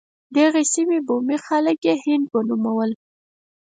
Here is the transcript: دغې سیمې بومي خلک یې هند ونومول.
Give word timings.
دغې 0.35 0.63
سیمې 0.73 0.99
بومي 1.07 1.37
خلک 1.45 1.77
یې 1.87 1.93
هند 2.03 2.25
ونومول. 2.33 2.91